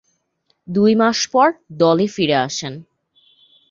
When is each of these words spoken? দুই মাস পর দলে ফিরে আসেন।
দুই 0.67 0.91
মাস 0.95 1.19
পর 1.27 1.47
দলে 1.73 2.07
ফিরে 2.07 2.37
আসেন। 2.41 2.73